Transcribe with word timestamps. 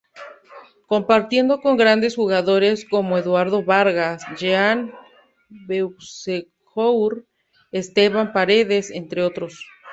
Compartiendo 0.87 1.61
con 1.61 1.77
grandes 1.77 2.15
jugadores 2.15 2.87
como 2.89 3.19
Eduardo 3.19 3.63
Vargas, 3.63 4.23
Jean 4.35 4.91
Beausejour, 5.51 7.27
Esteban 7.71 8.33
Paredes, 8.33 8.89
entre 8.89 9.21
otros. 9.21 9.63